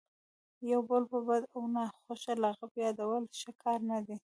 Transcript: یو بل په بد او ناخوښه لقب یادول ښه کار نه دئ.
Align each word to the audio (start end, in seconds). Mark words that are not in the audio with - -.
یو 0.71 0.81
بل 0.89 1.03
په 1.11 1.19
بد 1.27 1.43
او 1.55 1.61
ناخوښه 1.75 2.33
لقب 2.43 2.71
یادول 2.83 3.23
ښه 3.39 3.51
کار 3.63 3.79
نه 3.89 3.97
دئ. 4.07 4.17